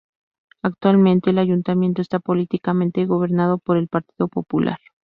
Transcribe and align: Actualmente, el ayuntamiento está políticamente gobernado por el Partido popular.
Actualmente, 0.63 1.29
el 1.29 1.37
ayuntamiento 1.37 2.01
está 2.01 2.17
políticamente 2.17 3.05
gobernado 3.05 3.59
por 3.59 3.77
el 3.77 3.87
Partido 3.87 4.29
popular. 4.29 4.79